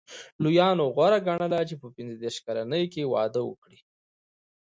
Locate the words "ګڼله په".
1.27-1.87